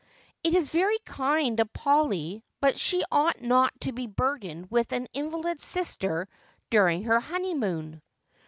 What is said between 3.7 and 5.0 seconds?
to be burdened with